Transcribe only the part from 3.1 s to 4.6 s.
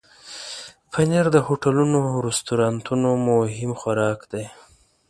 مهم خوراک دی.